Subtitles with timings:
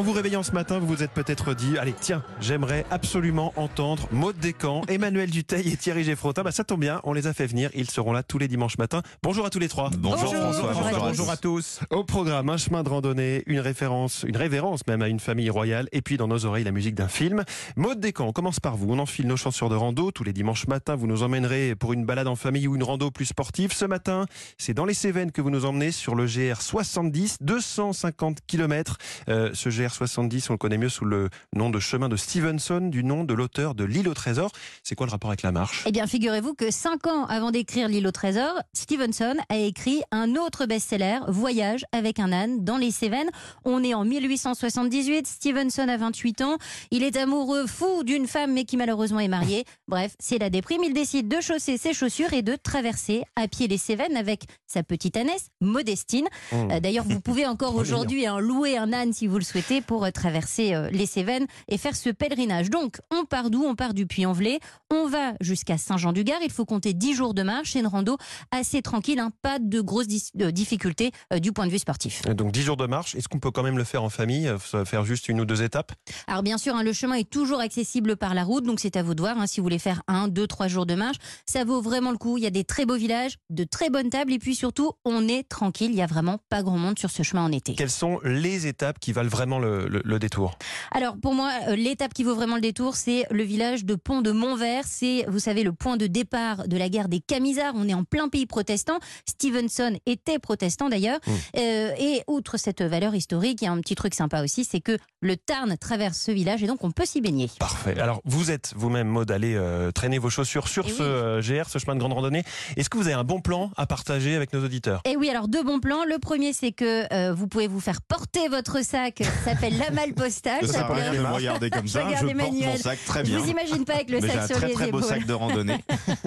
[0.00, 4.08] En vous réveillant ce matin, vous vous êtes peut-être dit, allez, tiens, j'aimerais absolument entendre
[4.12, 6.42] Maud Descamps, Emmanuel Duteil et Thierry Geffrotin.
[6.42, 7.68] Bah, ça tombe bien, on les a fait venir.
[7.74, 9.02] Ils seront là tous les dimanches matins.
[9.22, 9.90] Bonjour à tous les trois.
[9.98, 11.80] Bonjour, François, bonjour, bonjour à tous.
[11.90, 15.86] Au programme, un chemin de randonnée, une référence, une révérence même à une famille royale,
[15.92, 17.44] et puis dans nos oreilles, la musique d'un film.
[17.76, 18.94] Maud Descamps, on commence par vous.
[18.94, 20.12] On enfile nos chaussures de rando.
[20.12, 23.10] Tous les dimanches matins, vous nous emmènerez pour une balade en famille ou une rando
[23.10, 23.74] plus sportive.
[23.74, 24.24] Ce matin,
[24.56, 28.96] c'est dans les Cévennes que vous nous emmenez sur le GR 70, 250 km.
[29.28, 32.80] Euh, ce GR 70, on le connaît mieux sous le nom de chemin de Stevenson,
[32.80, 34.50] du nom de l'auteur de L'île au trésor.
[34.82, 35.84] C'est quoi le rapport avec la marche?
[35.86, 40.36] Eh bien, figurez-vous que cinq ans avant d'écrire L'île au trésor, Stevenson a écrit un
[40.36, 43.30] autre best-seller, Voyage avec un âne dans les Cévennes.
[43.64, 46.58] On est en 1878, Stevenson a 28 ans,
[46.90, 49.64] il est amoureux fou d'une femme mais qui malheureusement est mariée.
[49.88, 53.68] Bref, c'est la déprime, il décide de chausser ses chaussures et de traverser à pied
[53.68, 56.26] les Cévennes avec sa petite ânesse, Modestine.
[56.52, 56.56] Mmh.
[56.70, 60.04] Euh, D'ailleurs, vous pouvez encore aujourd'hui hein, louer un âne si vous le souhaitez pour
[60.04, 62.70] euh, traverser euh, les Cévennes et faire ce pèlerinage.
[62.70, 63.64] Donc, on part d'où?
[63.64, 64.60] On part du Puy-en-Velay.
[64.90, 66.40] On va jusqu'à Saint-Jean-du-Gard.
[66.42, 67.72] Il faut compter 10 jours de marche.
[67.72, 68.16] C'est une rando
[68.50, 72.22] assez tranquille, hein, pas de grosses difficultés euh, du point de vue sportif.
[72.22, 73.14] Donc 10 jours de marche.
[73.14, 74.52] Est-ce qu'on peut quand même le faire en famille
[74.84, 75.92] Faire juste une ou deux étapes?
[76.26, 79.02] Alors bien sûr, hein, le chemin est toujours accessible par la route, donc c'est à
[79.02, 81.16] vous de voir hein, si vous voulez faire un, deux, trois jours de marche.
[81.46, 82.38] Ça vaut vraiment le coup.
[82.38, 85.28] Il y a des très beaux villages, de très bonnes tables, et puis surtout, on
[85.28, 85.90] est tranquille.
[85.90, 87.74] Il y a vraiment pas grand monde sur ce chemin en été.
[87.74, 90.58] Quelles sont les étapes qui valent vraiment le, le- le détour
[90.92, 94.22] Alors pour moi, euh, l'étape qui vaut vraiment le détour, c'est le village de Pont
[94.22, 94.84] de Montvert.
[94.86, 97.74] C'est, vous savez, le point de départ de la guerre des Camisards.
[97.76, 98.98] On est en plein pays protestant.
[99.28, 101.18] Stevenson était protestant d'ailleurs.
[101.26, 101.30] Mmh.
[101.58, 104.80] Euh, et outre cette valeur historique, il y a un petit truc sympa aussi, c'est
[104.80, 107.50] que le Tarn traverse ce village et donc on peut s'y baigner.
[107.58, 107.98] Parfait.
[108.00, 111.08] Alors, vous êtes vous-même, Maud, allé euh, traîner vos chaussures sur Eh ce oui.
[111.08, 112.42] euh, GR, ce chemin de grande randonnée.
[112.76, 115.00] Est-ce que vous avez un bon plan à partager avec nos auditeurs?
[115.04, 116.04] Et oui, alors deux bons plans.
[116.04, 119.22] Le premier, c'est que vous pouvez vous faire porter votre sac.
[119.44, 120.60] Ça s'appelle la malle postale.
[120.66, 122.00] Ça Ça sert à rien de me regarder comme ça.
[122.10, 123.38] Je porte mon sac très Je bien.
[123.38, 125.08] vous imagine pas avec le Mais j'ai sac un sur très les très beau épaules.
[125.10, 125.84] sac de randonnée.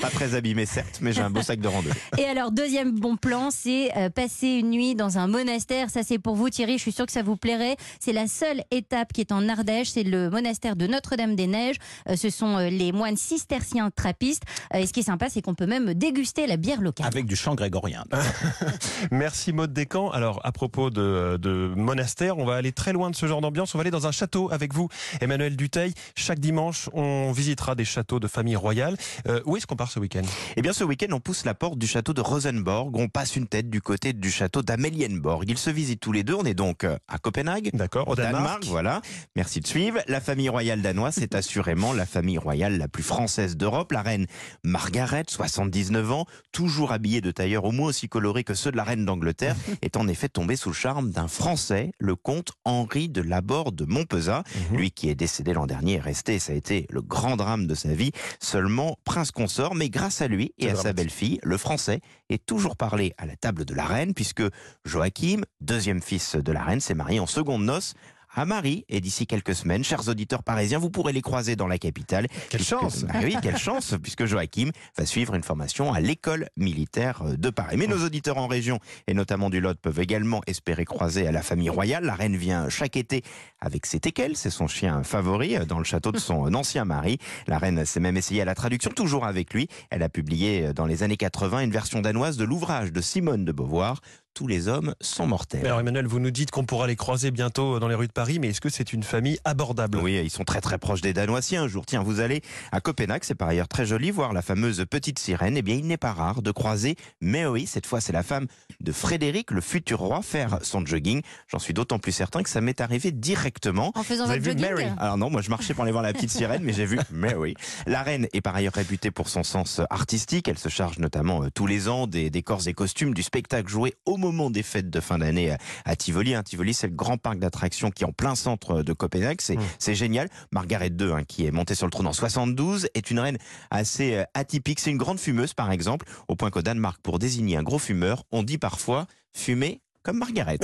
[0.00, 1.94] Pas très abîmé certes, mais j'ai un beau sac de randonnée.
[2.18, 5.90] Et alors, deuxième bon plan, c'est euh, passer une nuit dans un monastère.
[5.90, 6.74] Ça, c'est pour vous, Thierry.
[6.78, 7.76] Je suis sûre que ça vous plairait.
[8.00, 9.90] C'est la seule étape qui est en Ardèche.
[9.90, 11.76] C'est le monastère de Notre-Dame-des-Neiges.
[12.08, 14.42] Euh, ce sont euh, les moines cisterciens trappistes.
[14.74, 17.06] Et ce qui est sympa, c'est qu'on peut même déguster la bière locale.
[17.06, 18.04] Avec du chant grégorien.
[19.10, 20.10] Merci, Maud Descamps.
[20.10, 23.74] Alors, à propos de, de monastère, on va aller très loin de ce genre d'ambiance.
[23.74, 24.88] On va aller dans un château avec vous,
[25.20, 25.94] Emmanuel Duteil.
[26.16, 28.96] Chaque dimanche, on visitera des châteaux de famille royale.
[29.28, 30.22] Euh, où est-ce qu'on part ce week-end?
[30.56, 32.96] Eh bien, ce week-end, on pousse la porte du château de Rosenborg.
[32.96, 35.44] On passe une tête du côté du château d'Amelienborg.
[35.48, 36.34] Ils se visitent tous les deux.
[36.34, 37.70] On est donc euh, à Copenhague.
[37.74, 38.64] D'accord, au Danemark.
[38.66, 39.00] voilà.
[39.36, 40.00] Merci de suivre.
[40.08, 43.92] La famille royale danoise, c'est assurément la famille royale la plus française d'Europe.
[43.92, 44.26] La reine
[44.62, 48.84] Margaret, 79 ans, toujours habillée de tailleurs au moins aussi colorés que ceux de la
[48.84, 53.20] reine d'Angleterre, est en effet tombée sous le charme d'un Français, le comte Henri de
[53.20, 54.44] Laborde de Montpezat.
[54.70, 54.76] Mhm.
[54.76, 57.74] Lui qui est décédé l'an dernier est resté, ça a été le grand drame de
[57.74, 62.00] sa vie, seulement prince consort, mais grâce à lui et à sa belle-fille, le français
[62.28, 64.42] est toujours parlé à la table de la reine, puisque
[64.84, 67.94] Joachim, deuxième fils de la reine, s'est marié en seconde noces
[68.34, 68.84] à Marie.
[68.88, 72.26] Et d'ici quelques semaines, chers auditeurs parisiens, vous pourrez les croiser dans la capitale.
[72.50, 76.48] Quelle puisque- chance Bah oui, quelle chance, puisque Joachim va suivre une formation à l'école
[76.56, 77.76] militaire de Paris.
[77.76, 81.42] Mais nos auditeurs en région, et notamment du Lot, peuvent également espérer croiser à la
[81.42, 82.04] famille royale.
[82.04, 83.22] La reine vient chaque été
[83.60, 87.18] avec ses teckels, c'est son chien favori, euh, dans le château de son ancien mari.
[87.46, 89.68] La reine s'est même essayée à la traduction, toujours avec lui.
[89.90, 93.44] Elle a publié euh, dans les années 80 une version danoise de l'ouvrage de Simone
[93.44, 94.00] de Beauvoir,
[94.34, 95.64] Tous les hommes sont mortels.
[95.64, 98.40] Alors, Emmanuel, vous nous dites qu'on pourra les croiser bientôt dans les rues de Paris,
[98.40, 99.98] mais est-ce que c'est une famille abordable?
[99.98, 101.40] Oui, ils sont très très proches des Danois.
[101.40, 104.42] Si un jour, tiens, vous allez à Copenhague, c'est par ailleurs très joli, voir la
[104.42, 107.64] fameuse petite sirène, eh bien, il n'est pas rare de croiser Méoï.
[107.66, 108.48] Cette fois, c'est la femme
[108.80, 111.22] de Frédéric, le futur roi, faire son jogging.
[111.46, 113.92] J'en suis d'autant plus certain que ça m'est arrivé directement.
[113.94, 114.86] En faisant Vous avez votre vu jogging?
[114.86, 114.92] Mary?
[114.98, 117.54] Alors non, moi je marchais pour aller voir la petite sirène, mais j'ai vu Mary.
[117.86, 120.48] La reine est par ailleurs réputée pour son sens artistique.
[120.48, 123.94] Elle se charge notamment euh, tous les ans des décors et costumes du spectacle joué
[124.06, 126.34] au moment des fêtes de fin d'année à- à Tivoli.
[126.34, 126.42] hein.
[126.42, 129.40] Tivoli, c'est le grand parc d'attractions qui est en plein centre de Copenhague.
[129.40, 129.60] C'est Mm.
[129.78, 130.28] c'est génial.
[130.52, 133.38] Margaret II, hein, qui est montée sur le trône en 72, est une reine
[133.70, 134.80] assez euh, atypique.
[134.80, 138.24] C'est une grande fumeuse, par exemple, au point qu'au Danemark, pour désigner un gros fumeur,
[138.32, 140.58] on dit parfois fumer comme Margaret.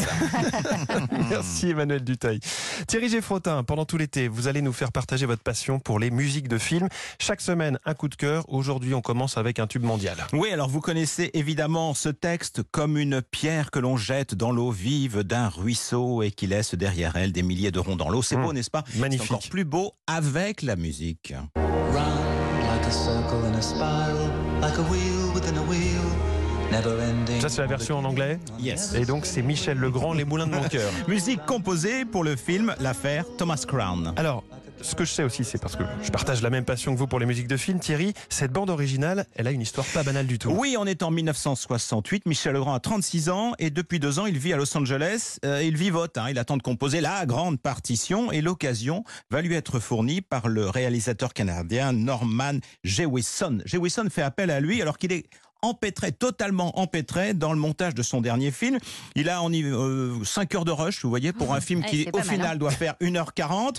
[1.31, 2.41] Merci Emmanuel Duteil.
[2.87, 6.47] Thierry Geffrotin, pendant tout l'été, vous allez nous faire partager votre passion pour les musiques
[6.47, 6.89] de films.
[7.19, 8.45] Chaque semaine, un coup de cœur.
[8.53, 10.17] Aujourd'hui, on commence avec un tube mondial.
[10.35, 14.71] Oui, alors vous connaissez évidemment ce texte comme une pierre que l'on jette dans l'eau
[14.71, 18.23] vive d'un ruisseau et qui laisse derrière elle des milliers de ronds dans l'eau.
[18.23, 18.43] C'est Mmh.
[18.45, 18.85] beau, n'est-ce pas?
[18.97, 19.31] Magnifique.
[19.33, 21.33] encore plus beau avec la musique.
[21.57, 26.00] Round like a circle in a spiral, like a wheel within a wheel.
[27.41, 28.39] Ça, c'est la version en anglais.
[28.61, 28.95] Yes.
[28.95, 30.91] Et donc, c'est Michel Legrand, Les Moulins de mon cœur.
[31.09, 34.13] Musique composée pour le film L'affaire Thomas Crown.
[34.17, 34.45] Alors,
[34.81, 37.07] ce que je sais aussi, c'est parce que je partage la même passion que vous
[37.07, 40.27] pour les musiques de films, Thierry, cette bande originale, elle a une histoire pas banale
[40.27, 40.51] du tout.
[40.51, 42.27] Oui, on est en 1968.
[42.27, 45.39] Michel Legrand a 36 ans et depuis deux ans, il vit à Los Angeles.
[45.45, 46.17] Euh, il vivote.
[46.19, 46.27] Hein.
[46.31, 50.69] Il attend de composer la grande partition et l'occasion va lui être fournie par le
[50.69, 53.59] réalisateur canadien Norman Jewison.
[53.67, 55.27] Jewison fait appel à lui alors qu'il est
[55.63, 58.79] empêtré, totalement empêtré dans le montage de son dernier film.
[59.15, 62.09] Il a en euh, 5 heures de rush, vous voyez, pour un film Ouais, qui,
[62.13, 62.57] au mal, final, hein.
[62.57, 63.77] doit faire 1h40.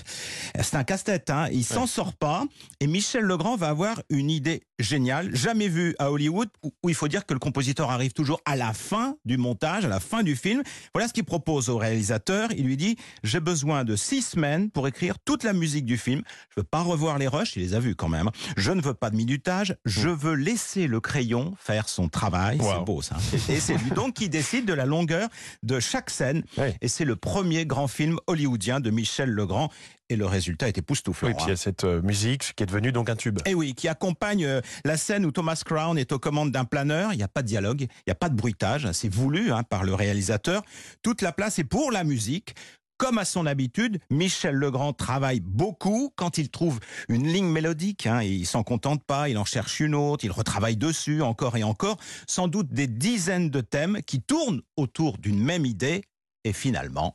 [0.60, 1.48] C'est un casse-tête, hein.
[1.52, 2.44] il s'en sort pas.
[2.80, 6.94] Et Michel Legrand va avoir une idée géniale, jamais vue à Hollywood, où, où il
[6.94, 10.22] faut dire que le compositeur arrive toujours à la fin du montage, à la fin
[10.22, 10.62] du film.
[10.94, 12.50] Voilà ce qu'il propose au réalisateur.
[12.56, 16.22] Il lui dit, j'ai besoin de 6 semaines pour écrire toute la musique du film.
[16.50, 18.30] Je veux pas revoir les rushs, il les a vus quand même.
[18.56, 22.58] Je ne veux pas de minutage, je veux laisser le crayon faire son travail.
[22.58, 22.72] Wow.
[22.72, 23.16] C'est beau ça.
[23.48, 25.28] Et c'est lui donc qui décide de la longueur
[25.62, 26.42] de chaque scène.
[26.56, 26.76] Ouais.
[26.80, 29.70] Et c'est le premier grand film hollywoodien de Michel Legrand.
[30.08, 31.28] Et le résultat est époustouflant.
[31.28, 31.54] Oui, puis il y hein.
[31.54, 33.38] a cette euh, musique qui est devenue donc un tube.
[33.46, 37.14] Et oui, qui accompagne euh, la scène où Thomas Crown est aux commandes d'un planeur.
[37.14, 38.90] Il n'y a pas de dialogue, il n'y a pas de bruitage.
[38.92, 40.62] C'est voulu hein, par le réalisateur.
[41.02, 42.54] Toute la place est pour la musique.
[43.02, 46.12] Comme à son habitude, Michel Legrand travaille beaucoup.
[46.14, 46.78] Quand il trouve
[47.08, 50.76] une ligne mélodique, hein, il s'en contente pas, il en cherche une autre, il retravaille
[50.76, 51.96] dessus encore et encore.
[52.28, 56.04] Sans doute des dizaines de thèmes qui tournent autour d'une même idée.
[56.44, 57.12] Et finalement,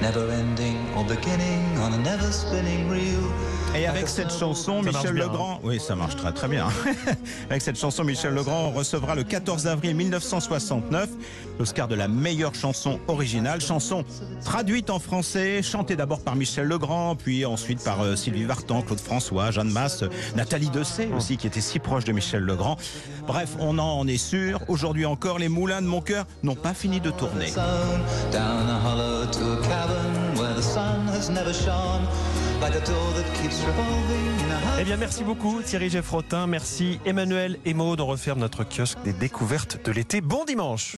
[0.00, 3.32] never ending or beginning on a never spinning reel.
[3.76, 6.68] Et avec cette chanson, Ça Michel Legrand, oui, ça marche très très bien.
[7.50, 11.08] avec cette chanson, Michel Legrand recevra le 14 avril 1969
[11.58, 14.04] l'Oscar de la meilleure chanson originale, chanson
[14.44, 19.00] traduite en français, chantée d'abord par Michel Legrand, puis ensuite par euh, Sylvie Vartan, Claude
[19.00, 22.76] François, Jeanne Masse, euh, Nathalie Dessay aussi, qui était si proche de Michel Legrand.
[23.26, 24.60] Bref, on en est sûr.
[24.68, 27.46] Aujourd'hui encore, les moulins de mon cœur n'ont pas fini de tourner.
[34.80, 38.00] Eh bien, merci beaucoup Thierry Geffrotin, merci Emmanuel et Maud.
[38.00, 40.20] On referme notre kiosque des découvertes de l'été.
[40.20, 40.86] Bon dimanche